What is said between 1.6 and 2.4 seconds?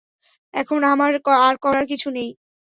করার কিছুই নেই।